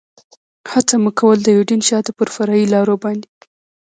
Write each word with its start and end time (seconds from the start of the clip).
هڅه 0.71 0.95
مو 1.03 1.11
کول، 1.19 1.37
د 1.43 1.47
یوډین 1.55 1.81
شاته 1.89 2.11
پر 2.17 2.27
فرعي 2.35 2.65
لارو 2.73 2.95
باندې. 3.03 3.27